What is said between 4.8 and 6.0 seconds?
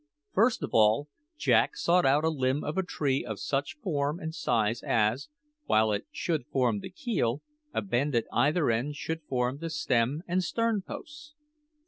as, while